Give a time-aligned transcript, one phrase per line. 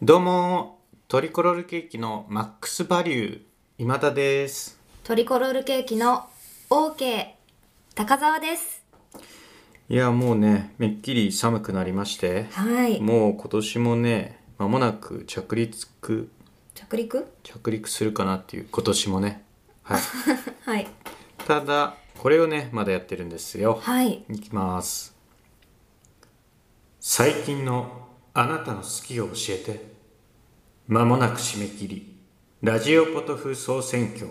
[0.00, 3.40] どうもトリコロールケーキのマックスバリュー
[3.78, 4.78] 今田です。
[5.02, 6.28] トリコロールケーキの
[6.70, 7.26] OK
[7.96, 8.84] 高澤です。
[9.88, 13.00] いやもうねめっきり寒くなりましてはい。
[13.00, 16.30] もう今年もね間もなく着陸着
[16.96, 17.26] 陸？
[17.42, 19.42] 着陸するかなっていう今年もね。
[19.82, 20.00] はい。
[20.64, 20.86] はい。
[21.44, 23.80] ただこれをねまだやってるんですよ。
[23.82, 24.24] はい。
[24.30, 25.16] いきます。
[27.00, 27.97] 最近の
[28.40, 29.98] あなたの好きを教えて。
[30.86, 32.16] 間もなく締め切り。
[32.62, 34.28] ラジオポトフ総選挙。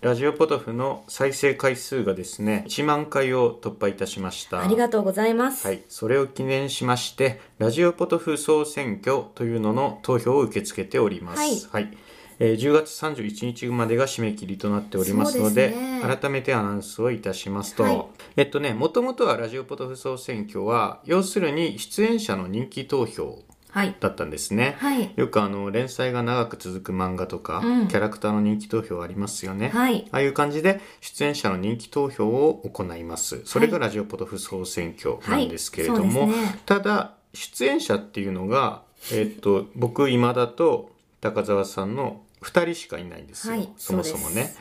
[0.00, 4.62] ラジオポトフの再生回数がですね1万回を突破いたしました。
[4.62, 11.94] ありがとうございます、はい、それを記念しましてラジオポトフ総選挙というのの投票を受け付けております、はい
[12.40, 16.00] えー10月31日までが締め切りとなっておりますのでね。
[16.02, 18.04] 改めてアナウンスをいたしますと、はい。
[18.36, 23.38] えっとねもともとはラジオポトフ総選挙は要するに出演者の人気投票
[23.70, 23.94] はい。
[24.00, 25.12] だったんですね、はい。
[25.14, 27.88] よくあの連載が長く続く漫画とか、うん。
[27.88, 30.08] キャラクターの人気投票ありますよね、はい。
[30.10, 33.42] ああいう感じで出演者の人気投票を行います。
[33.44, 36.34] それがラジオポトフ総選挙なんですけれども、ね。
[36.66, 44.54] ただ出演者っていうのが、えっと僕今だと高澤さんの2人しかいないんですよ、はいそもそもね。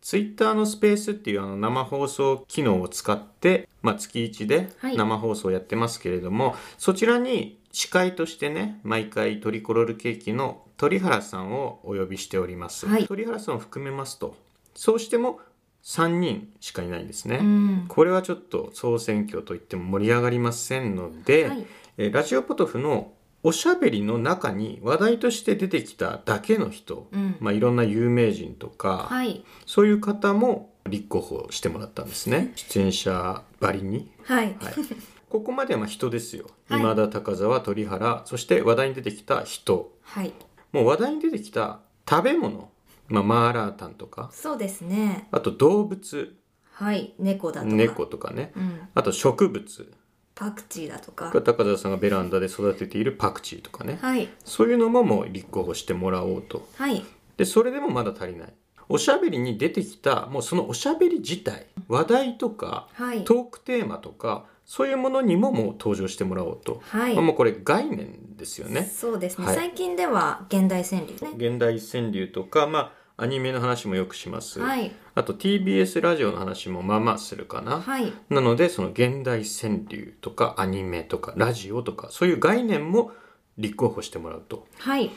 [0.00, 4.96] ツイッターのスペースっていうあの生放送機能を使って、まあ、月1ではい。
[4.96, 13.06] 生放送をやってますけれども、そちらに司会としてね毎回トリコロールケーキの鳥原さんをお呼びしております、はい。
[13.06, 14.36] 鳥原さんを含めますと
[14.74, 15.40] そうしても
[15.84, 17.84] 3人しかいないんですね、うん。
[17.88, 21.66] これはちょっと総選挙といっても盛り上がりませんので、はい。
[21.96, 23.12] えーラジオポトフの
[23.46, 27.36] おしゃべりの中に話題として出てきただけの人、うん。
[27.40, 29.44] まあ、いろんな有名人とか、はい。
[29.66, 32.52] そういう方も立候補してもらったんですね。
[32.56, 34.56] 出演者ばりに、はい。
[34.58, 34.74] はい、
[35.28, 36.80] ここまではまあ人ですよ、はい。
[36.80, 39.92] 今田高澤鳥原そして話題に出てきた人。
[40.00, 40.32] はい。
[40.72, 42.70] もう話題に出てきた食べ物、
[43.08, 44.30] まあ、マーラータンとか。
[44.32, 45.28] そうですね。
[45.30, 46.34] あと動物。
[46.72, 47.12] はい。
[47.18, 47.74] 猫だとか。
[47.74, 48.52] 猫とかね。
[48.56, 48.80] うん。
[48.94, 49.92] あと植物
[50.34, 51.30] パクチーだとか。
[51.32, 53.98] 高澤さんがベランダで育てているパクチーとかね。
[54.00, 54.28] はい。
[54.44, 56.68] そういうのももう立候補してもらおうと。
[56.76, 57.04] はい。
[57.36, 58.54] でそれでもまだ足りない。
[58.88, 63.24] おしゃべりに出てきたもうそのおしゃべり自体話題とかはい。
[63.24, 67.14] トークテーマとかそういうものにももう登場してもらおうと、はい。
[67.14, 68.82] まあもうこれ概念ですよね。
[68.82, 69.54] そうですね、はい。
[69.54, 71.30] 最近では現代川柳ね。
[71.36, 78.12] 現代川柳とかまあアニメの話もよくします、はいあと TBS ラジオの話もまあまあするかな、はい。
[78.30, 83.12] なのでその現代川柳とかアニメとかラジオとかそういう概念も
[83.56, 84.66] 立候補してもらうと。
[84.78, 85.10] はい。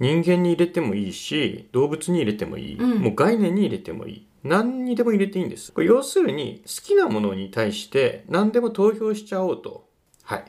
[0.00, 2.98] 人間に入れてもいいし動物に入れてもいい、うん。
[3.00, 4.26] もう概念に入れてもいい。
[4.42, 5.72] 何にでも入れていいんです。
[5.72, 9.88] これ要するに好きなものに対して何でも投票しちゃおうと。
[10.24, 10.44] はい。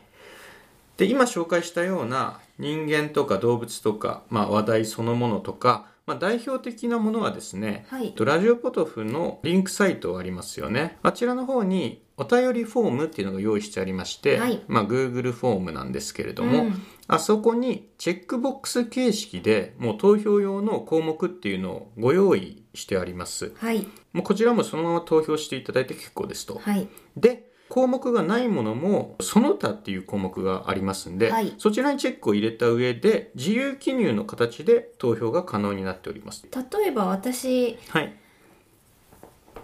[0.98, 8.14] で今紹介したような人間とか動物とか、まあ、話題そのものとか、まあ、代表的なものはですね、はい。
[8.20, 11.00] ラジオポトフのリンクサイトありますよね。
[11.02, 14.62] あちらの方にお便りフォームっていうのが用意してありまして、はい。
[14.68, 16.84] まあ、Google フォームなんですけれども、うん。
[17.08, 23.54] あそこにチェックボックス形式でもう投票用の項目っていうのをご用意してあります。
[23.58, 23.88] はい。
[24.14, 26.60] もうこちらもそのまま投票していただいて結構ですと。
[26.60, 26.88] はい。
[27.18, 31.54] で、項目がないものもその他っていう項目がありますんで、はい。
[31.58, 36.48] そちらにチェックを入れた上で自由記入の形で投票が可能になっております。
[36.52, 38.14] 例えば私、はい。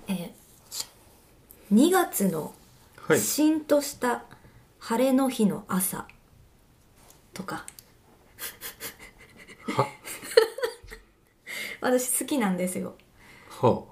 [0.07, 0.41] えー
[1.73, 2.53] 2月の
[3.07, 3.19] はい。
[3.19, 4.23] しんとした
[4.79, 6.06] 晴れの日の朝。
[7.34, 7.66] とか。
[9.75, 9.88] は？
[11.79, 12.95] 私好きなんですよ。
[13.50, 13.85] は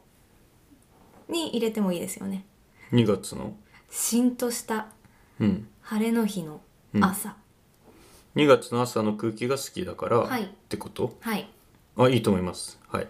[1.30, 2.44] に入れてもいいですよね。
[2.92, 3.56] あ、2月の？
[3.90, 4.88] しんとした
[5.40, 5.68] うん。
[5.82, 6.62] 晴れの日の
[7.02, 7.36] 朝、
[8.36, 10.44] 2月の朝の空気が好きだから、はい。
[10.44, 11.18] ってこと？
[11.22, 11.50] はい。
[11.98, 12.80] あ、いいと思います。
[12.88, 13.08] はい。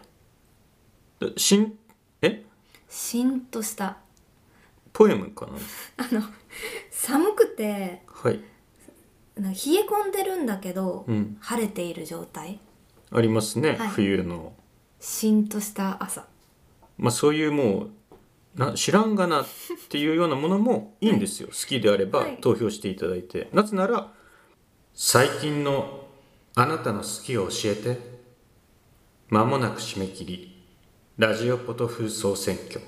[1.20, 1.78] でしん、
[2.22, 2.46] え？
[2.88, 3.98] しんとした。
[4.94, 5.54] ポエムかな？
[5.98, 6.22] あの
[6.92, 8.40] 寒くてはい。
[9.36, 11.38] なんか冷え込んでるんだけど、うん。
[11.42, 12.60] 晴れている状態。
[13.12, 13.88] ありますね、はい。
[13.90, 14.54] 冬の。
[15.00, 16.28] しんとした朝。
[16.98, 17.90] まあそういうもう、
[18.60, 19.46] な知らんがなっ
[19.88, 21.48] ていうようなものもいいんですよ。
[21.48, 23.48] 好きであればはい投票していただいて。
[23.54, 24.12] なぜなら、
[24.94, 26.06] 最近の
[26.56, 28.20] あなたの好きを教えて。
[29.30, 30.62] 間もなく締め切り。
[31.18, 32.82] ラジオポトフ総選挙。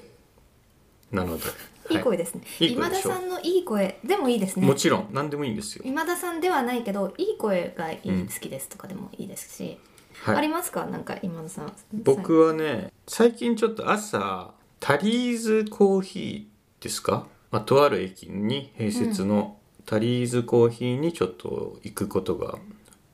[1.12, 1.44] なので。
[1.90, 5.84] いい声ですね、い今田さんのいい声でもいいですねもちろん、何でもいいんですよ。
[5.86, 9.78] 今田さんではないけどいい声がいい、うん好きですとかでもいいですし、
[10.24, 10.86] はいありますか？
[10.86, 22.58] なんか今田さん僕はね最近ちょっと朝タリーズコーヒーですか、まあ、とある駅に併設のタリーズコーヒーにちょっと行くことが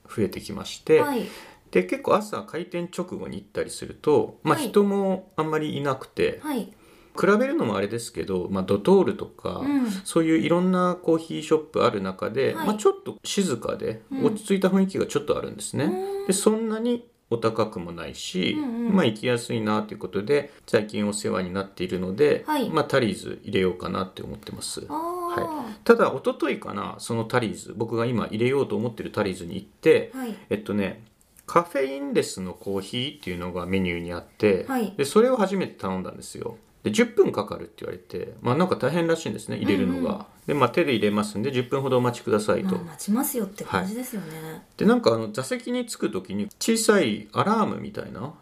[0.10, 1.26] 増えてきまして、はい。
[1.70, 4.70] で結構朝開店直後に行ったりすると、まあ、はい。
[4.70, 6.72] 人もあんまりいなくて、はい。
[7.20, 9.92] 比べるのもあれですけど、まあ、ドトールとか、うん。
[10.06, 12.68] そういういろんなコーヒーショップある中で、はい。
[12.68, 14.26] まあ、ちょっと静かでうん。
[14.28, 15.84] 落ち着いた雰囲気がちょっとあるんですね。
[15.84, 16.28] うん。
[16.28, 18.96] でそんなにお高くもないし、うんうん。
[18.96, 22.70] まあ行きやすいなということで最近お世話になっているので、はい。
[22.70, 24.86] まあ、タリーズ入れようかなって思ってます。
[24.90, 24.94] あ
[25.38, 30.36] あただ一昨日かなそのタリーズ僕が今入れようと思ってるタリーズに行って、はい。
[30.50, 31.04] えっとね
[31.46, 34.94] カフェインレスのコーヒーっていうのがメニューにあって、はい。
[34.98, 36.58] でそれを初めて頼んだんですよ
[36.90, 48.34] で10分かかるって言われてまあなんか大変らしいんですね入れるのが、うんうんでまあ手で入れますんで10分ほどお待ちくださいと、まあ待ちますよって感じですよね、でなんかあの座席に着く時に小さいアラームみたいな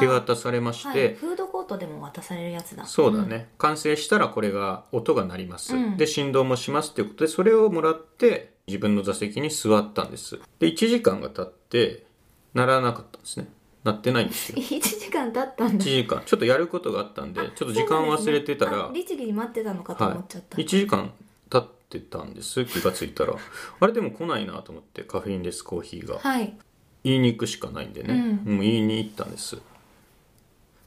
[0.00, 2.86] 手渡されましはい、て、フードコートでも渡されるやつだ。
[2.86, 5.96] そうだね、完成したらこれが音が鳴ります、うん。
[5.98, 10.40] で振動もしますっていうことでそれをもらって自分の座席に座ったんです。
[10.60, 12.06] で1時間が経って
[12.54, 13.48] 鳴らなかったんですね
[13.84, 14.56] 鳴ってないんですよ。
[14.60, 16.22] 1時間経ったん1だ時間。
[16.24, 21.12] ちょっとやることがあったんでちょっと時間忘れてたら、律儀に待ってたのかと思っちゃった、はい、1時間
[21.50, 23.34] 経ってたんです気がついたら。
[23.80, 26.18] あれでも来ないなと思ってカフェインレスコーヒーが。
[26.18, 26.56] はい。
[27.04, 29.58] 言いに行くしかないんでね、うもう言いに行ったんです。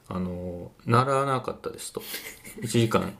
[0.08, 2.02] あのならなかったですと。
[2.60, 3.16] 1時間。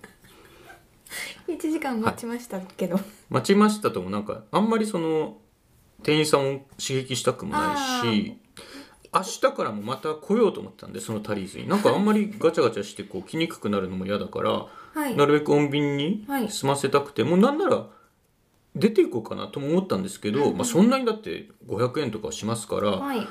[1.46, 2.98] 1時間待ちましたけど、
[3.30, 5.38] 待ちましたともなんかあんまりその
[6.02, 8.38] 店員さんを刺激したくもないし
[9.14, 11.68] 明日からもまた来ようと思ってたんでそのタリーズに。
[11.68, 15.16] なんかあんまりガチャガチャしてこう来にくくなるのも嫌だから、はい。
[15.16, 16.48] なるべく穏便にはい。
[16.50, 17.86] 済ませたくて、もうなんなら
[18.76, 23.26] 出ていこうかなとも思ったんですけど、まあ、そんなにだって500円とかしますから、はい。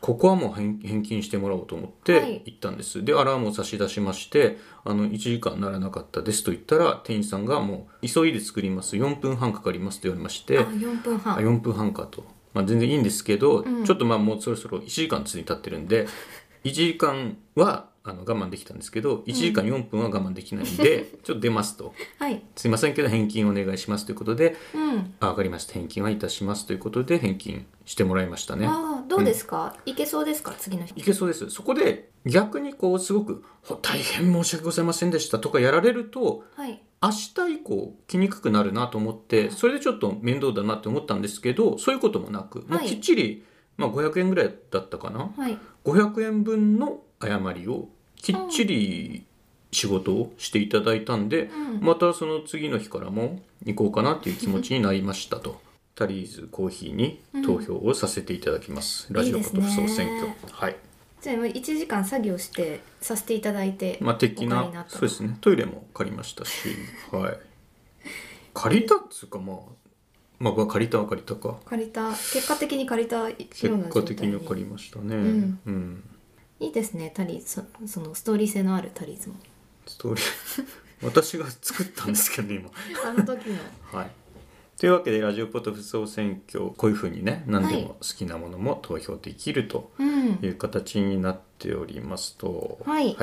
[0.00, 2.40] ここはもう返返金してもらおうと思っはい。
[2.40, 8.96] て行ったんです、でアラームを差し出しましてあの1時間ならなかったですと言ったら店員さんがもう急いで作ります。
[8.96, 11.36] 4分半かかりますと言われましてあ4分半。
[11.36, 13.84] あ4分半かと、まあ、全然いいんですけど、うん。
[13.84, 16.06] ちょっとまあもうそろそろ1時間ついに経ってるんで
[16.64, 21.94] 1時間はあの我慢できたんですけど1時間4分は我慢できないんで、 ちょっと出ますと。
[22.18, 22.42] はい。
[22.56, 25.14] すいませんけど返金お願いしますということでうん。
[25.20, 25.74] あ分かりました。
[25.74, 28.66] 返金はいたしますということで返金してもらいましたね。
[28.66, 30.52] ああどうですか、いけそうですか？
[30.58, 30.92] 次の日。
[30.96, 31.48] いけそうです。
[31.50, 43.44] そこで逆にこうすごく「ほ大変申し訳ございませんでした」とかやられるとはい明日以降来にくくなるなと思ってそれでちょっと面倒だなって思ったんですけどそういうこともなく、もうはいきっちり、
[43.76, 45.32] まあ、500円ぐらいだったかな？
[45.36, 45.58] はい。
[45.84, 49.26] 500円分の誤りをきっちり
[49.72, 51.80] 仕事をしていただいたんで、うん。
[51.80, 55.60] またその次の日からも行こうかなっていう気持ちになりましたと。
[55.94, 60.06] タリーズコーヒーに投票をさせていただきます、ラジオポトフ総選挙。
[60.06, 60.76] いいねはい
[61.22, 65.38] じゃあ1時間作業してさせていただいてまあ的おなそうですね。
[65.40, 66.68] トイレも借りましたし。
[67.12, 67.38] はい。
[68.52, 69.56] 借りたっつうかまあ
[70.40, 71.60] まあ借りたは借りたか。
[71.64, 72.10] 借りた。
[72.10, 75.14] 結果的に借りたよ結うな状態果的には借りましたね。
[75.14, 75.60] ん。
[75.64, 76.04] うん、
[76.58, 79.36] いいですねタリそそのストーリー性のあるタリーズも。
[79.86, 80.24] ストーリー。
[81.06, 82.68] 私が作ったんですけど今。
[83.06, 83.58] あの時の。
[83.92, 84.10] はい
[84.82, 90.40] というわけでラジオポトフ総選挙こういうふうにね何でも好きなものも投票できるとうん。
[90.42, 92.80] いう形になっておりますと。
[92.84, 93.16] はい。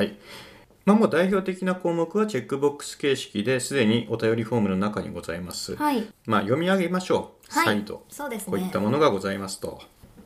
[0.86, 6.06] まあ、もう代表的な項目はチェックボックス形式ですでにお便りフォームの中にございます、はい。
[6.24, 7.66] まあ、読み上げましょう、はい。
[7.66, 8.52] 再度そうですね。
[8.52, 9.82] こういったものがございますと。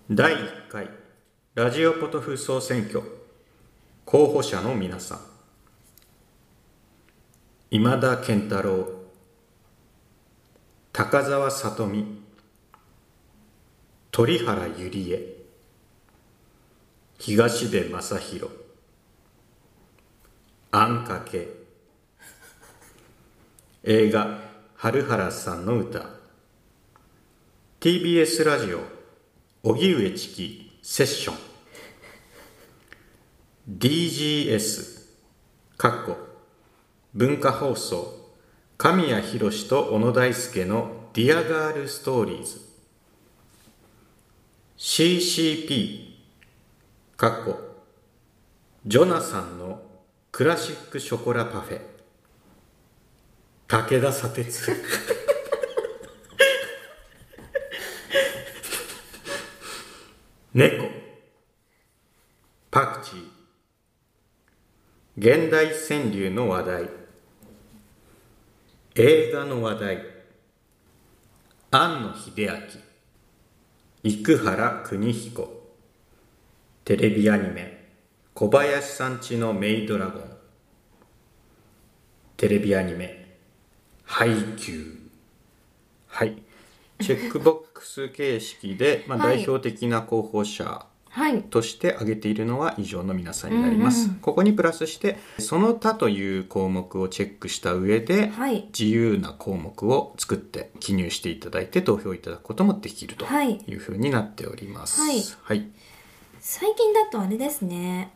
[0.09, 0.89] 第1回
[1.57, 3.03] ラジオポトフ総選挙。
[4.05, 5.19] 候補者の皆さん。
[7.73, 9.04] 今田健太郎
[10.97, 12.23] 高澤さとみ
[14.13, 15.43] 鳥原ゆりえ
[17.19, 18.53] 東出正宏
[20.71, 21.49] あんかけ
[23.83, 24.39] 映画
[24.79, 26.11] 「春原さんの歌」
[27.81, 28.79] TBS ラジオ
[29.65, 31.37] 荻上チキセッション
[33.69, 35.09] DGS
[35.77, 36.17] かっこ
[37.13, 38.24] 文化放送
[38.85, 42.61] 神谷博と小野大輔の「ディアガールストーリーズ」
[44.77, 46.19] CCP
[47.17, 47.59] かっこ
[48.85, 49.81] ジョナサンの
[50.31, 51.81] クラシックショコラパフェ。
[53.69, 54.71] 武田砂鉄。
[60.53, 60.91] 猫。
[62.71, 63.31] パクチー。
[65.17, 67.04] 現代川柳の話題。
[68.97, 69.99] 映画の話題。
[71.73, 72.49] 庵野秀
[74.05, 74.23] 明。
[74.23, 75.49] 生原邦彦。
[76.85, 77.89] テレビアニメ。
[78.35, 80.23] 小林さんちのメイドラゴン。
[82.37, 83.37] テレビアニメ。
[84.05, 84.97] 配給
[86.07, 86.41] はい。
[87.01, 89.39] チェックボックス形式で、まあ、はい。
[89.39, 90.94] 代表的な候補者はい
[91.51, 105.01] として挙げているのは以上の皆さんになります、うんうんここにプラスしてその他という項目をチェックした上で、はい自由な項目を作って記入していただいて投票いただくこともできるとはいいうふうになっております。
[105.01, 105.69] はいはい。
[106.41, 108.13] 最近だとあれですね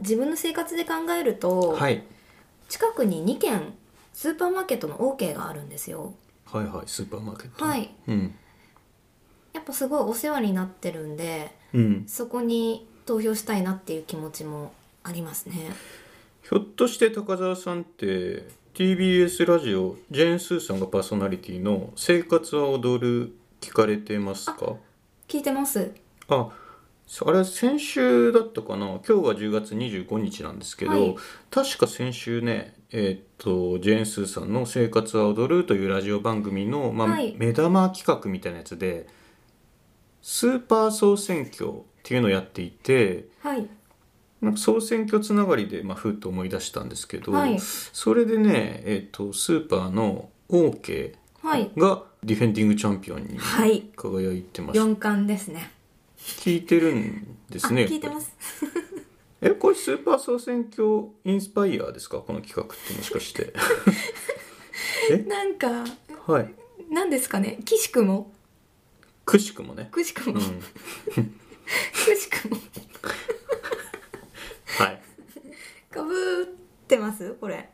[0.00, 2.02] 自分の生活で考えると、はい。
[2.68, 3.74] 近くに2軒
[4.12, 6.14] スーパーマーケットの OK があるんですよ
[6.46, 7.64] はいはいスーパーマーケット。
[7.64, 7.90] はい。
[8.08, 8.34] うん。
[9.52, 12.04] やっぱすごいお世話になってるんでうん。
[12.06, 15.54] そこに投票したいなっていう気持ちもありますね。
[16.42, 24.76] ひょっとして高澤さんって TBS ラジオジェーン・スーさんがパーソナリティの「生活は踊る」聞かれてますか？
[25.28, 25.92] 聞いてます。
[26.28, 26.48] あ
[27.26, 28.86] あれ先週だったかな？
[28.86, 31.16] 今日が10月25日なんですけど、はい。
[31.50, 37.34] 確か先週ねえーっとジェーン・スーさんの「生活は踊る」というラジオ番組の、まあはい。
[37.36, 39.06] 目玉企画みたいなやつで
[40.22, 43.66] スーパー総選挙っていうのをやっていてはい。
[44.40, 47.58] なんか総選挙つながりで、まあ、ふっと思い出したんですけど、はい。
[47.60, 51.70] それでね、えーっとスーパーの OK はい。
[51.76, 53.82] がディフェンディングチャンピオンにはい。
[53.96, 55.70] 輝いてました、4冠ですね。
[56.16, 58.32] 聞いてるんですねあ聞いてます。
[59.42, 60.84] えこれスーパー総選挙
[61.24, 62.18] インスパイアですか？
[62.18, 63.52] この企画ってもしかして。
[65.26, 65.84] なんか
[66.26, 66.54] はい。
[66.90, 67.58] 何ですかね？
[67.64, 68.32] 岸くも
[69.24, 69.88] くしくもね。
[69.90, 70.60] くしくも、うん。
[72.04, 72.56] くしくも。
[74.78, 75.00] はい。
[75.90, 76.46] かぶっ
[76.86, 77.34] てます？
[77.34, 77.70] これ。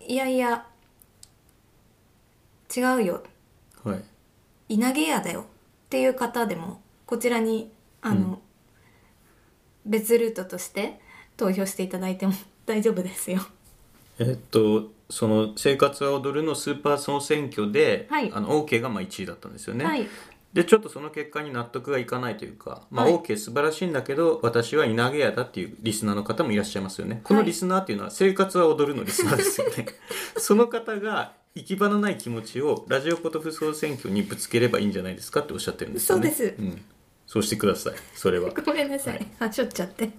[0.00, 0.66] いやいや。
[2.74, 3.22] 違うよ。
[3.84, 4.04] はい。
[4.70, 5.42] 稲毛屋だよ。
[5.42, 5.44] っ
[5.90, 8.40] ていう方でもこちらにあの、
[9.84, 11.00] 別ルートとして
[11.36, 12.32] 投票していただいても
[12.64, 13.40] 大丈夫ですよ。
[14.18, 18.32] えっとその「生活は踊る」のスーパー総選挙で、はい。
[18.32, 20.08] あの OK がまあ1位だったんですよね、はい
[20.52, 23.14] でちょっとその結果に納得がいかないというか、まあ、はい。
[23.14, 27.20] OK 素晴らしいんだけど私は稲毛屋だっていうリスナーの方もいらっしゃいますよね。
[27.24, 29.86] このリスナーっていうのは「生活は踊る」のリスナーですよね。
[30.36, 36.30] その方が行き場のない気持ちをラジオポトフ総選挙にぶつければいいんじゃないですかっておっしゃってるんですよね。
[36.30, 36.62] そうです。
[36.62, 36.82] ん、
[37.26, 37.94] そうしてください。
[38.14, 38.50] それは。
[38.50, 40.10] ごめんなさい、はしょっちゃって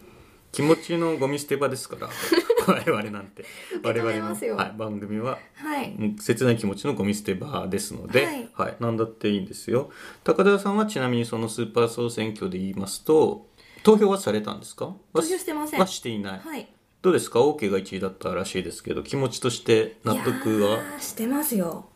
[0.54, 2.08] 気持ちのゴミ捨て場ですから
[2.68, 3.44] 我々なんて。
[3.84, 6.16] 我々の、はい、番組ははい。
[6.20, 8.50] 切ない気持ちのゴミ捨て場ですので、はい。
[8.54, 9.92] はい、何だっていいんですよ。
[10.24, 13.48] 高田さんはちなみにそのスーパー総選挙で言いますと
[13.84, 14.96] 投票はされたんですか？
[15.14, 15.80] 投票してません。
[15.80, 16.68] はしていない、はい。
[17.02, 20.78] どうですか？OK が1位だったらしいですけど気持ちとして納得は？
[20.98, 21.90] ーしてますよ。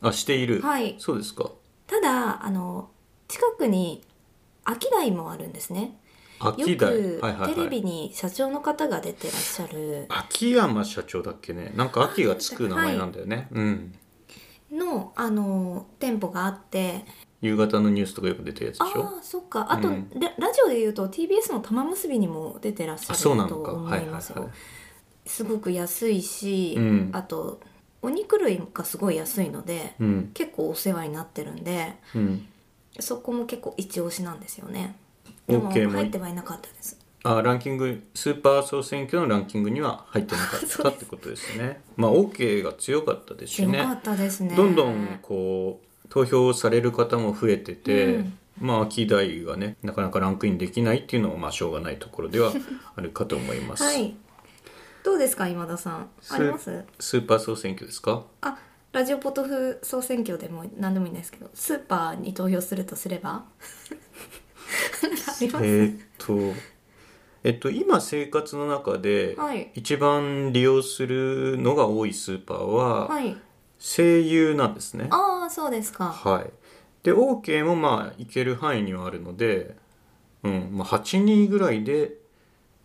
[0.00, 0.94] あしている、はい。
[0.98, 1.50] そうですか。
[1.86, 2.90] ただあの
[3.28, 4.02] 近くに
[4.64, 5.98] 秋台もあるんですね
[6.48, 7.20] よ秋く
[7.54, 10.06] テレビに社長の方が出てらっしゃる。
[10.08, 11.72] 秋山社長だっけね。
[11.76, 13.94] なんか秋がつく名前なんだよね、うん。
[14.72, 17.04] のあの店舗があって。
[17.40, 19.04] 夕方のニュースとかよく出てるやつでしょ？
[19.04, 19.70] ああそっか。
[19.70, 24.54] あと、うんララジオでいうと TBS の玉結びにも出てらっしゃあるそうなのかと思いますよ、はいはいは
[25.26, 25.28] い。
[25.28, 27.10] すごく安いし、うん。
[27.12, 27.60] あと
[28.00, 30.30] お肉類がすごい安いのでうん。
[30.32, 32.46] 結構お世話になってるんでうん。
[32.98, 34.96] そこも結構一押しなんですよね
[35.46, 36.98] でも入ってはいなかったです。
[37.26, 41.80] あランキングスーパー総選挙のランキングには入ってなかったってことですね。
[41.96, 44.54] まあ OK が強かったですし強かねったですね。
[44.54, 48.38] どんどんこう投票される方も増えてて、うん。
[48.60, 52.52] まあ秋代がねなかなかランクインできないっていうのはまあしょうがないところでは
[52.94, 54.14] あるかと思います、はい。
[55.02, 56.08] どうですか今田さん。
[56.30, 56.84] あります？
[57.00, 58.24] スーパー総選挙ですか？
[58.42, 58.58] あ
[58.92, 63.44] ラジオポトフ総選挙でも何でもいいんですけどスーパーに投票するとすれば？
[65.40, 66.38] えーっと
[67.42, 69.70] えっと今生活の中ではい。
[69.74, 73.36] 一番利用するのが多いスーパーははい。
[73.78, 75.08] 声優なんですね。
[75.10, 76.06] ああそうですか。
[76.10, 76.50] はい。
[77.02, 79.76] で OK もまあいける範囲にはあるので
[80.42, 82.14] うんまあ8人ぐらいで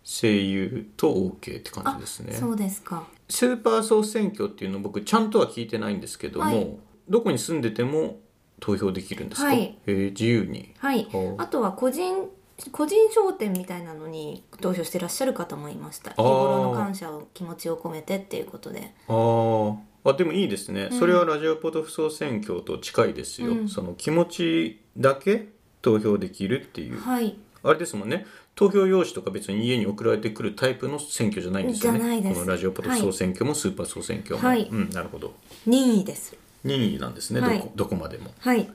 [0.04, 2.34] 声優と OK って感じですね。
[2.34, 3.08] そうですか。
[3.30, 6.78] スーパー総選挙っていうの僕ちゃんとは聞いてないんですけども、はい。
[7.08, 8.20] どこに住んでても
[8.60, 9.78] 投票できるんですか、はい。
[9.86, 10.74] えー自由に。
[10.78, 11.08] はい。
[11.38, 12.30] あとは個人
[12.72, 16.12] 個人商店みたいなのに投票してらっしゃる方もいました。
[16.12, 18.94] 日頃の感謝を気持ちを込めてっていうことで。
[19.08, 19.78] あー。
[20.06, 21.00] あでもいいですね、うん。
[21.00, 23.70] それはラジオポトフ総選挙と近いですよ、うん。
[23.70, 25.50] その気持ちだけ
[25.82, 27.00] 投票できるっていう。
[27.00, 27.36] はい。
[27.64, 28.26] あれですもんね。
[28.56, 32.00] 投票用紙とか別に家に送られてくるタイプの選挙じゃないんですよね。
[32.00, 32.36] じゃないです。
[32.36, 34.68] このラジオポトフ総選挙もスーパー総選挙も、はい。
[34.70, 35.34] うんなるほど。
[35.66, 37.60] 任意です任意なんですね、はい。
[37.60, 38.34] どこどこまでも。
[38.40, 38.70] はい。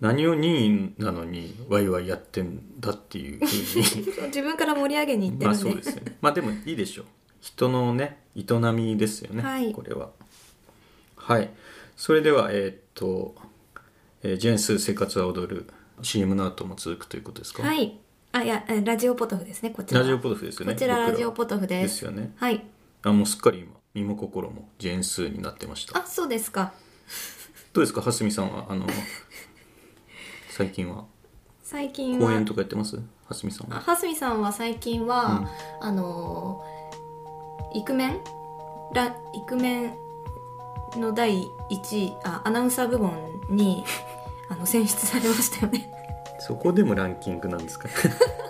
[0.00, 4.06] 何を任意なのにワイワイやってんだっていうふうに。
[4.28, 6.18] 自分から盛り上げに行ってまるんで,、あそうですよね。
[6.20, 7.06] まあでもいいでしょう。
[7.40, 9.72] 人のね営みですよね、はい。
[9.72, 10.10] これは。
[11.16, 11.50] はい。
[11.96, 13.34] それではえーっと
[14.22, 15.66] えージェーンスー生活は踊る。
[16.02, 17.62] CM の後も続くということですか？
[17.62, 17.98] はい。
[18.32, 20.00] あいやえラジオポトフですねこちら。
[20.00, 20.74] ラジオポトフですよね。
[20.74, 21.94] こちらラジオポトフです。
[21.94, 22.32] ですよね。
[22.36, 22.62] はい。
[23.02, 25.98] あもうすっかり今身も心もジェーンスーになってました。
[25.98, 26.74] あそうですか
[27.72, 28.66] どうですか蓮見さんは？
[28.68, 28.86] あの
[30.50, 31.04] 最近は。
[31.62, 32.26] 最近は。
[32.28, 33.00] 公演とかやってます？
[33.28, 33.78] 蓮見さんは。
[33.78, 35.48] あはすみさんは最近は、
[35.80, 38.20] あのーイクメン？
[38.94, 39.12] ライ
[39.46, 39.94] クメン
[41.00, 43.12] の第1位あアナウンサー部門
[43.50, 43.84] に
[44.48, 45.90] あの選出されましたよね。
[46.38, 47.88] そこでもランキングなんですか？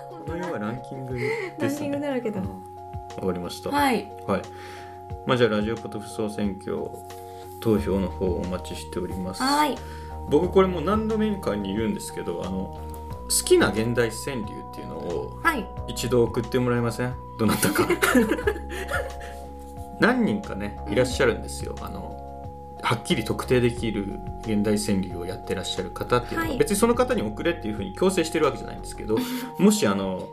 [0.09, 2.39] この世はランキングです、ね、ランキングだらけだ。
[2.39, 2.47] うん。
[3.17, 3.71] わかりました。
[3.71, 4.09] はい。
[4.27, 4.41] はい。
[5.25, 6.77] まあじゃあラジオポトフ総選挙
[7.59, 9.41] 投票の方お待ちしております。
[9.41, 9.75] はい。
[10.29, 12.79] 僕これもう何度目かに言うんですけど、あの
[13.29, 15.67] 好きな現代川柳っていうのをはい。
[15.87, 17.15] 一度送ってもらえません？
[17.39, 17.87] どなたか。
[19.99, 21.75] 何人かねいらっしゃるんですよ。
[21.81, 22.15] あの
[22.83, 26.57] はっきり特定できる現代川柳をやってらっしゃる方っていうのは、はい。
[26.57, 29.17] 別にその方に送れっていうふうに強制してるわけじゃないんですけど
[29.57, 30.29] もしあの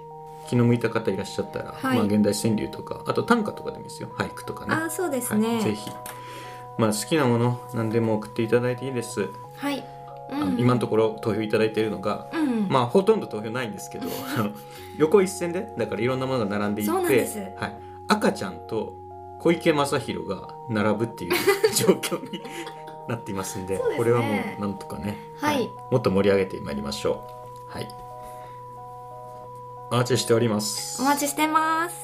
[0.46, 1.98] 気の向いた方いらっしゃったら、はい。
[1.98, 4.10] まあ、現代川柳とかあと短歌とかでもいいですよ。
[4.18, 4.74] 俳句とかね。
[4.74, 5.54] あそうですね。
[5.54, 5.90] はい、ぜひ、
[6.78, 9.84] まあ、好きなもの何でも送っていただいていいです、はい、
[10.30, 12.68] あの今のところ投票いただいているのが、うん。
[12.68, 14.08] まあほとんど投票ないんですけど
[14.96, 17.76] 横一線でだからいろんなものが並んでいてはい、
[18.08, 18.94] 赤ちゃんと
[19.40, 21.32] 小池正弘が並ぶっていう
[21.74, 22.42] 状況に
[23.08, 23.80] なっていますんでね。
[23.96, 25.70] これはもうなんとかね、はい。
[25.90, 27.22] もっと盛り上げてまいりましょ
[27.68, 27.72] う。
[27.72, 27.88] はい。
[29.90, 31.00] お待ちしております。
[31.02, 32.03] お待ちしてます